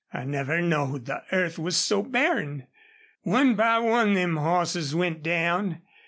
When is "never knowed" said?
0.25-1.05